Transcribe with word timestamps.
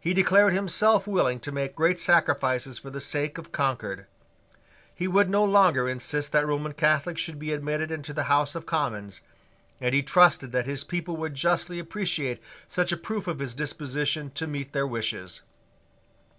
He 0.00 0.14
declared 0.14 0.54
himself 0.54 1.06
willing 1.06 1.40
to 1.40 1.52
make 1.52 1.76
great 1.76 2.00
sacrifices 2.00 2.78
for 2.78 2.88
the 2.88 3.02
sake 3.02 3.36
of 3.36 3.52
concord. 3.52 4.06
He 4.94 5.06
would 5.06 5.28
no 5.28 5.44
longer 5.44 5.86
insist 5.86 6.32
that 6.32 6.46
Roman 6.46 6.72
Catholics 6.72 7.20
should 7.20 7.38
be 7.38 7.52
admitted 7.52 7.90
into 7.90 8.14
the 8.14 8.22
House 8.32 8.54
of 8.54 8.64
Commons; 8.64 9.20
and 9.78 9.94
he 9.94 10.02
trusted 10.02 10.52
that 10.52 10.64
his 10.64 10.84
people 10.84 11.18
would 11.18 11.34
justly 11.34 11.78
appreciate 11.78 12.40
such 12.66 12.92
a 12.92 12.96
proof 12.96 13.26
of 13.26 13.40
his 13.40 13.52
disposition 13.52 14.30
to 14.36 14.46
meet 14.46 14.72
their 14.72 14.86
wishes. 14.86 15.42